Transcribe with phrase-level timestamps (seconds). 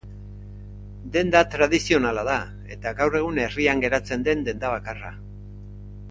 [1.17, 2.37] Denda tradizionala da
[2.75, 5.13] eta gaur egun herrian geratzen den denda bakarra.